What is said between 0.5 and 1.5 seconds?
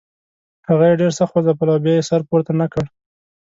هغه یې ډېر سخت